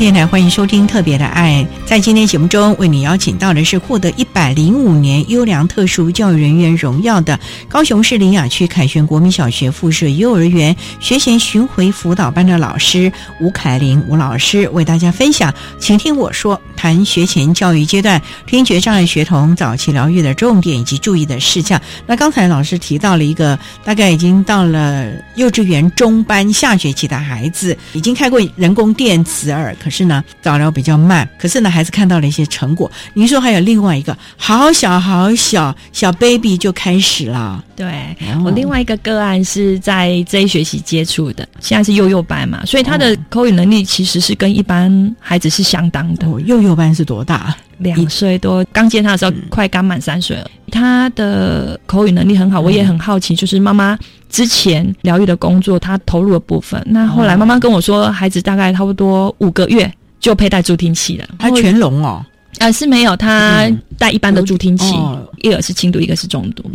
[0.00, 1.62] 电台，欢迎收听《特别的爱》。
[1.86, 7.38] 在今天节目中，为你邀请到的是获得一百零五年优良特殊教育人员荣耀的
[7.68, 15.52] 高雄市林雅区凯旋国民小学附设幼儿园学前巡回辅导班的老师吴凯玲吴老师，为大家分享。
[15.78, 21.78] 请听我说，谈学前教育阶段听觉障碍学童早期疗愈的重点以及注意的事项。
[22.06, 32.90] 那刚才老师提到了一个，大概已经到了幼稚园中班下学期的孩子，已经开过人工电磁耳，可是呢，早疗比较慢，可是呢，还是看到了一些成果。
[33.12, 37.62] 您说还有另外一个，好小好小小 baby 就开始了。
[37.76, 46.26] 对我另外一个个案是在这一学期接触的，现在是幼幼班嘛，所以他的口语能力其实是跟一般孩子是相当的。
[46.46, 47.54] 幼幼班是多大？
[47.78, 50.50] 两岁多，刚见他的时候快刚满三岁了。
[50.70, 53.98] 他的口语能力很好，我也很好奇，就是妈妈
[54.28, 56.82] 之前疗愈的工作，他投入的部分。
[56.86, 59.90] 那后来妈妈跟我说，孩子大概差不多五个月
[60.20, 61.26] 就佩戴助听器了。
[61.38, 62.24] 他全聋哦？
[62.58, 63.66] 啊，是没有，他
[63.96, 64.94] 戴一般的助听器，
[65.38, 66.70] 一个是轻度，一个是重度。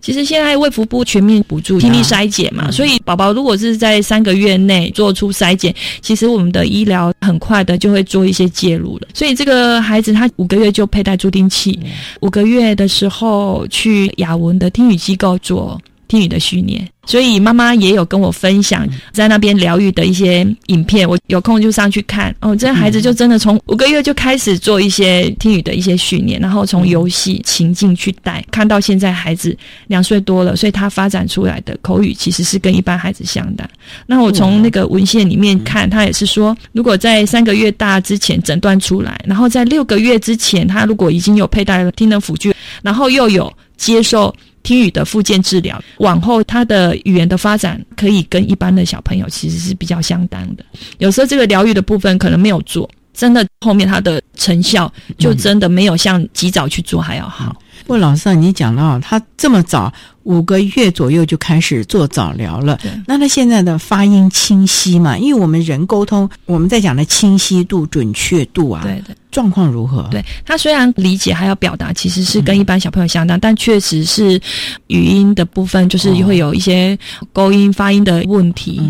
[0.00, 9.08] 其实现在卫福部全面补助听力筛检嘛，所以宝宝如果是在三个月内做出筛检，其实我们的医疗很快的就会做一些介入了。
[9.12, 11.78] 所以这个孩子他五个月就佩戴助听器，
[12.20, 15.80] 五个月的时候去雅文的听语机构做。
[16.10, 22.34] 听语的训练，所以妈妈也有跟我分享在那边疗愈的一些影片，我有空就上去看。
[22.40, 29.56] 哦，这孩子就真的从五个月就开始做一些听语的一些训练，然后从游戏情境去带，看到现在孩子
[29.86, 33.64] 两岁多了，所以他发展出来的口语其实是跟一般孩子相当。
[34.04, 42.52] 那我从那个文献里面看，他也是说，如果在三个月大之前诊断出来，然后在六个月之前，他如果已经有佩戴了听能辅具，
[42.82, 44.34] 然后又有接受。
[44.62, 50.64] 听语的附件治疗，往后他的语言的发展可以跟一般的小朋友其实是比较相当的。
[50.98, 57.56] 有时候这个疗愈的部分可能没有做，真的后面他的成效就真的没有像及早去做还要好。
[57.82, 59.92] 不过老师，你讲到他这么早。
[60.24, 65.16] 五个月左右就开始做早疗了，那他现在的发音清晰嘛？
[65.16, 70.08] 因为我们人沟通，我们在讲的清晰度、准确度啊，对的状况如何？
[70.10, 74.40] 对他虽然理解还要表达，其实是跟一般小朋友相当，但确实是
[74.88, 76.98] 语音的部分，就是会有一些
[77.32, 78.80] 勾音发音的问题。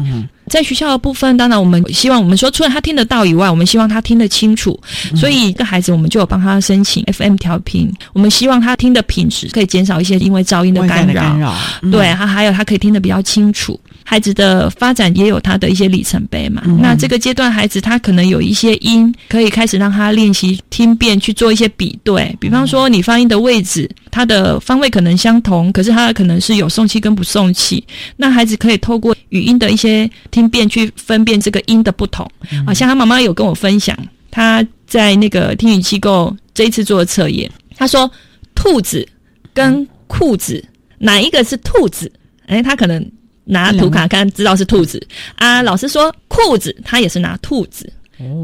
[0.46, 4.76] 在学校的部分，当然我们希望我们说，除了他听得到以外，我们希望他听得清楚。
[5.14, 11.54] 所以，一个孩子我们就有帮他申请 FM 调频，我们希望他听的品质可以减少一些因为噪音的干扰。
[11.92, 13.78] 对，他还有他可以听得比较清楚。
[14.10, 16.64] 孩子的发展也有他的一些里程碑嘛。
[16.82, 22.36] 那这个阶段孩子他可能有一些音，可以开始让他练习听辨去做一些比对。
[22.40, 27.86] 比方说，你发音的位置，它的方位可能相同，可是它可能是有送气跟不送气。
[28.16, 32.28] 那孩子可以透过语音的一些听辨去分辨这个音的不同。
[32.66, 33.96] 啊，像他妈妈有跟我分享，
[34.28, 38.10] 他在那个听语机构这一次做的测验，他说
[38.56, 39.06] 兔子
[39.54, 40.64] 跟裤子
[40.98, 42.10] 哪一个是兔子？
[42.48, 43.08] 哎，他可能。
[43.50, 45.60] 拿图卡看，知道是兔子啊。
[45.62, 47.92] 老师说裤子，他也是拿兔子，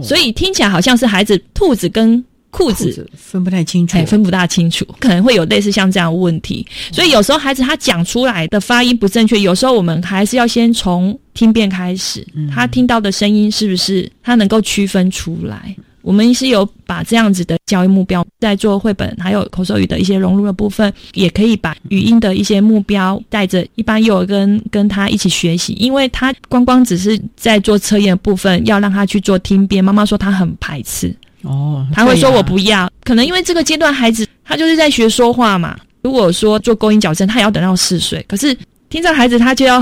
[0.02, 6.66] 所以听起来好像是孩子兔子跟裤子分不太清楚，哎，分不大清楚，可能会有类似像这样问题。
[6.90, 15.76] 所以有时候孩子他讲出来的发音不正确，有时候我们还是要先从听辨开始，他听到的声音是不是他能够区分出来。
[16.06, 38.56] 我们是有把这样子的教育目标，在做绘本还有口手语的一些融入的部分，也可以把语音的一些目标带着一般幼儿跟跟他一起学习，因为他光光只是在做测验部分，要让他去做听辨，妈妈说他很排斥哦，他会说我不要，可能因为这个阶段孩子他就是在学说话嘛，如果说做勾音矫正，他也要等到四岁，可是。
[38.88, 39.80] 听障孩子他就要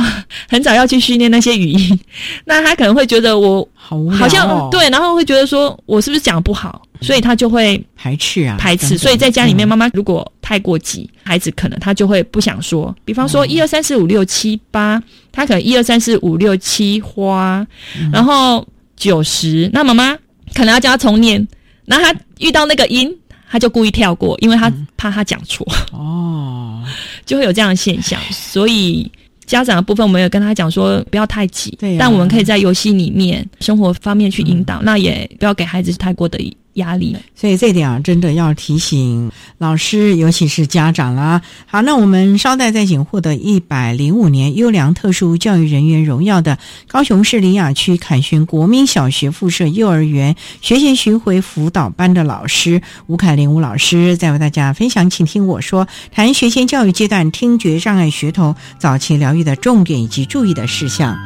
[0.49, 2.01] 很早要去训练那些语音，
[2.47, 8.97] 那他可能会觉得我好好像对，然后会觉得说我是不是讲不好，所以他就会排斥啊排斥。
[8.97, 12.95] 所以在家里面，妈妈如果太过急，孩子可能他就会不想说。
[13.05, 17.67] 比方说一二三四五六七八，他可能一二三四五六七花，
[18.13, 20.17] 然后九十，那妈妈
[20.55, 21.47] 可能要叫他重念，
[21.85, 23.15] 那他遇到那个音。
[23.55, 25.65] 他就故意跳过，因为他怕他讲错。
[25.93, 26.83] 哦，
[27.25, 28.21] 就会有这样的现象。
[28.33, 29.09] 所以
[29.47, 36.37] 家长的部分，我们也跟他讲说，不要太急，但我们可以在游戏里面、生活方面去引导，那也不要给孩子太过的。
[36.75, 41.41] 压力，所以这点啊，真的要提醒老师，尤其是家长啦。
[41.67, 46.59] 好，那我们稍待再请获得一百零五年优良特殊教育人员荣耀的
[46.89, 61.17] 高雄市林雅区凯旋国民小学附设幼儿园学前巡回辅导班的老师吴凯玲吴老师，再为大家分享，请听我说，谈学前教育阶段听觉障碍学童早期疗愈的重点以及注意的事项。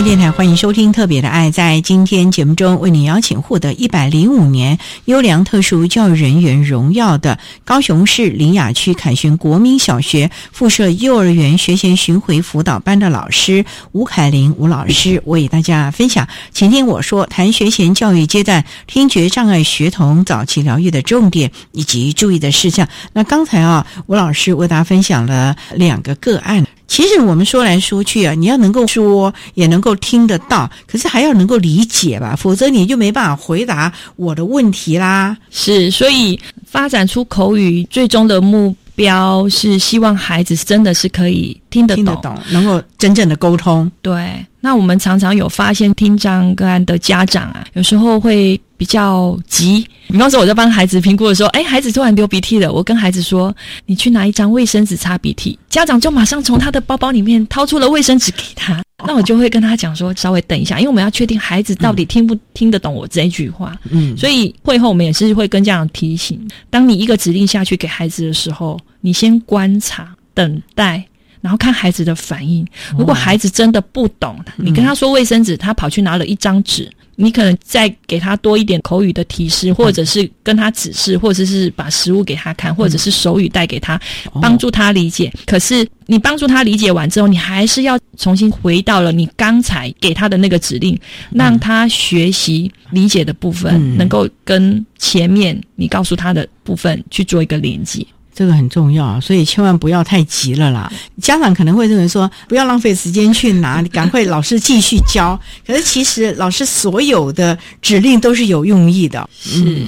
[0.00, 1.48] 央电台，欢迎收听《特别的爱》。
[1.52, 16.26] 在今天节目中，为您邀请获得一百零五年优良特殊教育人员荣耀的高雄市林雅区凯旋国民小学附设幼儿园学前巡回辅导班的老师吴凯玲吴老师，为大家分享。
[16.50, 22.88] 请听我说，谈学前教育阶段听觉障碍学童早期疗愈的重点以及注意的事项。
[23.12, 26.66] 那刚才啊，吴老师为大家分享了两个个案。
[26.90, 35.36] 其实我们说来说去啊，你要能够说，也能够听得到，可是还要能够理解吧，否则你就没办法回答我的问题啦。
[35.52, 43.88] 是，所以发展出口语最终的目标是希望孩子真的是可以听得懂，能够真正的沟通。
[44.02, 48.60] 对，那我们常常有发现听障个案的家长啊，有时候会。
[48.80, 53.54] 比较急，比方说我在帮孩子评估的时候，哎，孩子突然流鼻涕了，我跟孩子说
[53.84, 58.82] ：“你去拿一张卫生纸擦鼻涕。”家长就马上从他的包包里面掏出了卫生纸给他。
[59.06, 71.04] 那我就会跟他讲说：“稍微等一下，因为我们要确定孩子到底听不听得懂我这一句话。”嗯，所以会后我们也是会跟家长提醒：当你一个指令下去给孩子的时候，你先观察、等待，
[71.42, 72.66] 然后看孩子的反应。
[72.96, 76.90] 如果孩子真的不懂，你跟他说卫生纸，他跑去拿了一张纸。
[77.22, 84.00] 你可能再给他多一点口语的提示，或者是跟他指示，或者是把食物给他看，或者是手语带给他，
[84.40, 85.30] 帮助他理解。
[85.44, 90.98] 可是你帮助他理解完之后，你还是要重新回到了你刚才给他的那个指令，
[91.30, 98.04] 让他学习理解的部分，能够跟前面你告诉他的部分去做一个连接。
[98.40, 100.90] 这个很重要，所以千万不要太急了啦。
[101.20, 105.38] 家长可能会认为说，不要浪费时间去拿，赶快老师继续教。
[105.66, 109.28] 可是其实老师所有的指令都是有用意的。
[109.38, 109.84] 是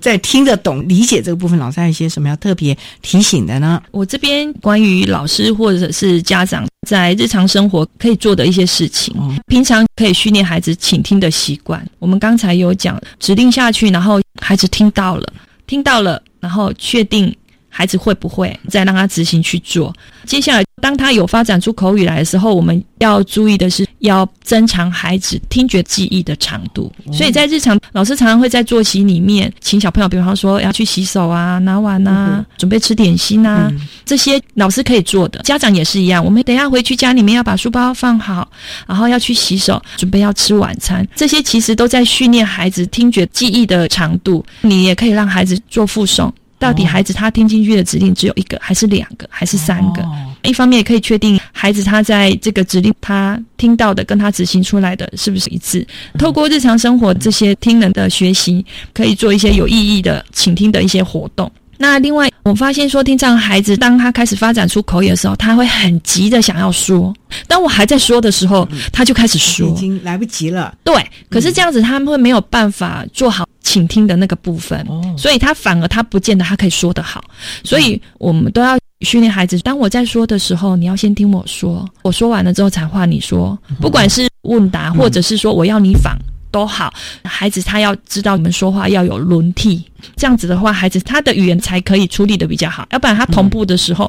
[0.00, 3.80] 在听得懂、理解这个部分，老师还有一些什么要特别提醒的呢？
[3.92, 9.14] 我这边关于老师或者是家长在日常生活可以做的一些事情，
[9.46, 11.80] 平常可以训练孩子倾听的习惯。
[12.00, 15.32] 我们刚才有讲指令下去，然后孩子听到了，
[15.64, 17.32] 听到了，然后确定。
[17.76, 19.92] 孩子会不会再让他执行去做？
[20.24, 26.92] 接下来，当他有发展出口语来的时候，我们要注意的是要增强孩子听觉记忆的长度。
[27.12, 33.68] 所以在日常，老师常常会在作息里面，请小朋友，比方说要去洗手啊、拿碗啊、准备吃点心啊，
[34.06, 35.40] 这些老师可以做的。
[35.40, 38.48] 家长也是一样，我们等下回去家里面要把书包放好，
[38.86, 41.04] 然后要去洗手，准备要吃晚餐。
[41.16, 44.44] 这些其实都在训练孩子听觉记忆的长度。
[44.60, 46.30] 你也可以让孩子做复诵。
[46.64, 50.02] 到底孩子他听进去的指令只有一个，还是两个，还是三个？
[50.42, 55.86] 一方面也可以确定孩子他在这个指令他听到的跟他执行出来的是不是一致。
[56.18, 61.52] 透过日常生活这些听能的学习，可以做一些有意义的倾听的一些活动。
[61.76, 67.12] 那另外，我发现说，听障孩子当他开始发展出口语的时候，他会很急的想要说。
[67.46, 70.74] 当我还在说的时候，他就开始说，已经来不及了。
[70.82, 70.94] 对，
[71.28, 74.86] 可是这样子他们会没有办法做好倾听的那个部分，
[75.18, 77.24] 所以他反而他不见得他可以说得好。
[77.64, 86.16] 所以我们都要训练孩子，当我在说的时候，你要先听我说，我说完了之后才换你说，不管是问答或者是说我要你仿。
[86.54, 86.94] 都好，
[87.24, 89.84] 孩子他要知道你们说话要有轮替，
[90.14, 92.86] 这样子的话，孩子他的语言才可以处理的比较好。
[92.92, 94.08] 要不然他同步的时候，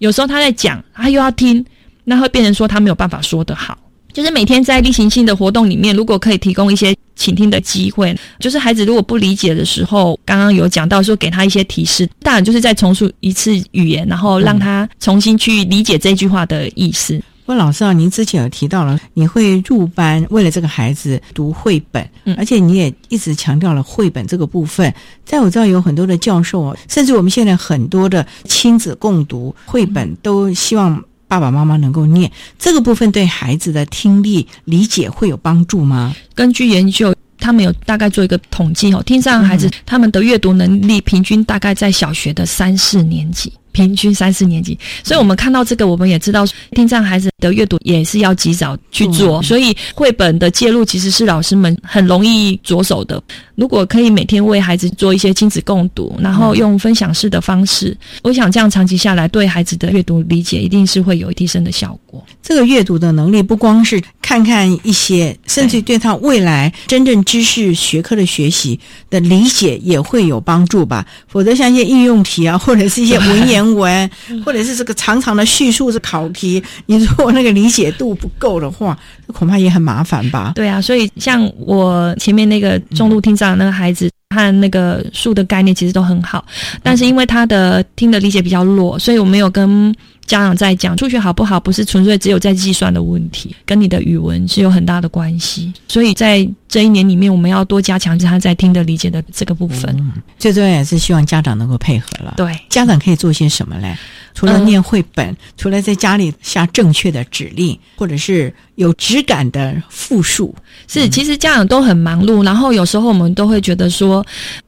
[0.00, 1.64] 有时候他在讲，他又要听，
[2.02, 3.78] 那会变成说他没有办法说得好。
[4.14, 17.20] 就是每天在例行性的活动里面，如果可以提供一些倾听的机会，就是孩子如果不理解的时候，刚刚有讲到说给他一些提示，当然就是再重述一次语言，然后让他重新去理解这句话的意思。
[17.46, 22.08] 问老师啊，您之前有提到了你会入班为了这个孩子读绘本，
[22.38, 24.94] 而且你也一直强调了绘本这个部分。
[25.26, 36.14] 在我知道有很多的教授，甚至我们现在很多的亲子共读绘本，都希望爸爸妈妈能够念这个部分，对孩子的听力理解会有帮助吗？
[36.34, 43.52] 根据研究，他们有大概做一个统计哦，听障孩子他们的阅读能力平均大概在小学的三四年级。
[43.74, 49.42] 平均三四年级，所以我们看到这个，我们也知道听障孩子的阅读也是要及早去做。
[49.42, 53.20] 所以绘本的介入其实是老师们很容易着手的。
[53.56, 62.24] 如果可以每天为孩子做一些亲子共读，然后用分享式的方式，我想这样长期下来，对孩子的阅读理解一定是会有提升的效果。
[62.42, 68.78] 这个阅读的能力不光是看看一些，甚至对他未来真正知识学科的学习
[69.10, 71.04] 的理解也会有帮助吧？
[71.26, 73.63] 否则像一些应用题啊，或者是一些文言。
[73.72, 74.10] 文，
[74.44, 78.98] 或者是这个长长的叙述是考题， 你如果那个理解度不够的话，
[79.28, 80.52] 恐怕也很麻烦吧？
[80.54, 84.10] 对啊，所以像我前面那个中度听障那个孩子。
[84.34, 86.44] 和那个数的概念其实都很好，
[86.82, 89.94] 但是因为他的听的理解比较弱，所以我没有跟。
[90.26, 95.70] 家长在讲数学好不好，不是纯粹只有在计算的问题，跟你的语文是有很大的关系。
[95.86, 100.12] 所以在这一年里面，我们要多加强他在听的理解的这个部分。
[100.40, 102.34] 最重要也是希望家长能够配合了。
[102.36, 103.96] 对，家长可以做些什么嘞？
[104.34, 110.52] 除了念绘本，除了在家里下正确的指令，或者是有质感的复述，
[110.88, 114.26] 是其实家长都很忙碌，然后有时候我们都会觉得说。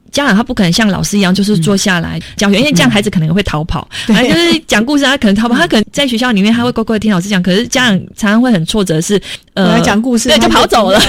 [0.09, 3.87] 家长他不可能像老师一样，就是坐下来讲学，因为这样孩子可能会逃跑。
[4.07, 9.21] 对，就是讲故事，他可能逃跑，他可能在学校里面他会乖乖听老师讲，可是家长常常会很挫折，是
[9.65, 10.99] 呃讲故事对就跑走了。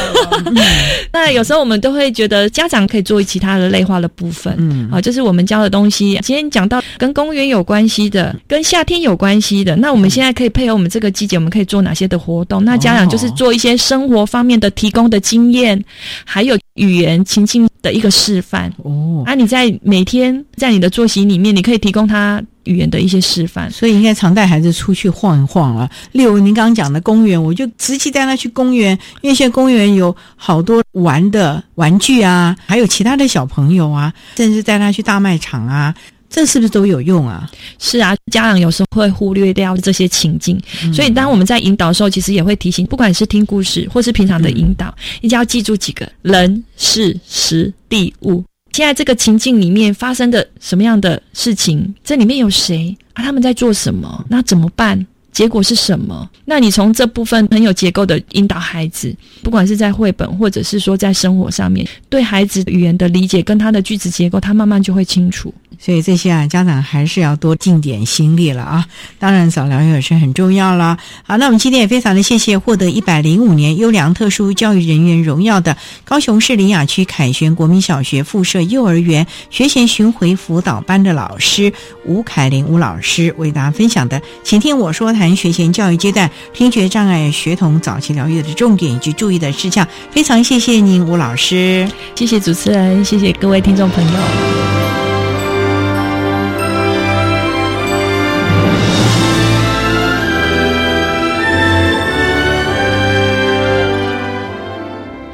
[1.12, 6.18] 那有时候我们都会觉得家长可以做其他的类化的部分，嗯，啊，就是我们教的东西。
[6.22, 12.64] 今天讲到跟公园有关系的，跟夏天有关系的，那我们现在可以配合我们这个季节，我们可以做哪些的活动？
[12.64, 15.82] 那家长就是做一些生活方面的提供的经验，
[16.24, 18.72] 还有语言情境的一个示范。
[18.82, 25.88] 哦，啊，你在每天在你的作息里面，你可以提供他语言的一些示范，所以应该常带孩子出去晃一晃啊。
[26.12, 35.94] 例如您刚刚讲的公园，我就直接带他去公园，因为现在公园有好多玩的玩具啊，还有其他的小朋友啊，甚至带他去大卖场啊。
[36.30, 37.48] 这是不是都有用啊？
[37.78, 40.60] 是啊，家长有时候会忽略掉这些情境，
[40.92, 48.44] 所以当我们在引导的时候，其实也会提醒，不管是听故事或是平常的引导，一定要记住几个人、事、时、地、物。
[48.78, 51.92] 现在这个情境里面发生的什么样的事情？
[52.04, 53.24] 这里面有谁啊？
[53.24, 54.24] 他们在做什么？
[54.28, 55.04] 那怎么办？
[55.32, 56.30] 结果是什么？
[56.44, 59.12] 那你从这部分很有结构的引导孩子，
[59.42, 65.52] 不管是在绘本或者是说在生活上面，对孩子语言的理解跟他的句子结构，他慢慢就会清楚。
[65.78, 68.84] 所以这些啊，家长还是要多尽点心力了啊！
[69.18, 70.98] 当然，早疗也是很重要了。
[71.22, 81.72] 好，那我们今天也非常的谢谢获得一百零五年优良特殊教育人员荣耀的高雄市林雅区凯旋国民小学附设幼儿园学前巡回辅导班的老师
[82.04, 89.86] 吴凯玲吴老师为大家分享的，请听我说谈学前教育阶段听觉障碍学童早期疗愈的重点以及注意的事项。
[90.10, 94.87] 非常谢谢您，吴老师，谢谢主持人，谢谢各位听众朋友。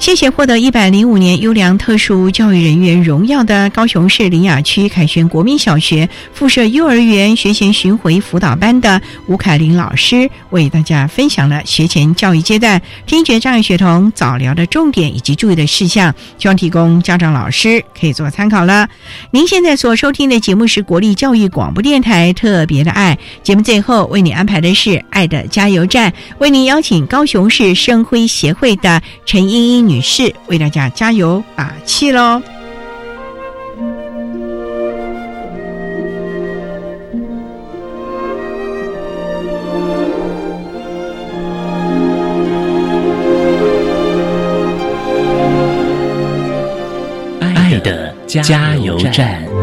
[0.04, 18.86] 谢谢获得一百零五年优良特殊教育人员荣耀的高雄市林雅区凯旋国民小学附设幼儿园学前巡回辅导班的吴凯琳老师，为大家分享了学前教育阶段听觉障碍学童早疗的重点以及注意的事项，希望提供家长老师可以做参考了。
[19.30, 29.93] 您现在所收听的节目是国立教育广播电台特别的爱节目，最后为你安排的是爱的加油站，为您邀请高雄市生辉协会的陈英英女。
[29.94, 32.42] 女士为大家加油打气喽！
[47.40, 49.53] 爱的加油站。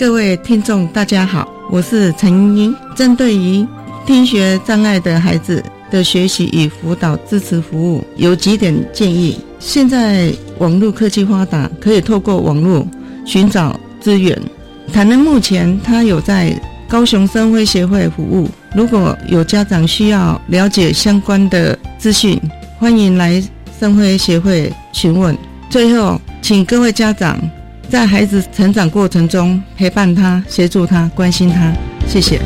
[0.00, 1.46] 各位听众，大家好。
[1.70, 3.66] 我是陈英，针对于
[4.06, 9.38] 听觉障碍的孩子的学习与辅导支持服务，有几点建议。
[9.58, 12.86] 现在网络科技发达，可以透过网络
[13.26, 14.34] 寻找资源。
[14.90, 22.40] 谈论目前他有在高雄生辉协会服务，如果有家长需要了解相关的资讯，
[22.78, 23.42] 欢迎来
[23.78, 25.36] 生辉协会询问。
[25.68, 27.38] 最后，请各位家长。
[27.90, 31.72] 在孩子成长过程中，陪伴他、协助他、关心他，
[32.06, 32.40] 谢谢。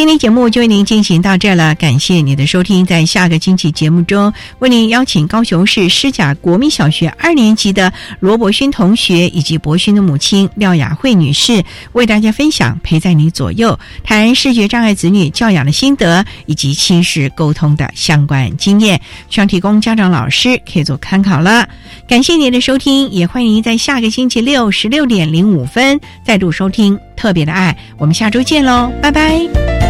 [0.00, 2.86] 今天节目就为您进行到这了，感谢您的收听。
[2.86, 18.98] 在下个星期节目中，为您邀请高雄市师甲国民小学二年级的罗伯勋同学以及博勋的母亲廖雅慧女士，为大家分享陪在你左右，谈视觉障碍子女教养的心得以及亲子沟通的相关经验，
[19.28, 21.68] 希望提供家长老师可以做参考了。
[22.08, 27.76] 感谢您的收听，也欢迎您在下个星期六十六点零五分再度收听特别的爱。
[27.98, 29.89] 我们下周见喽，拜拜。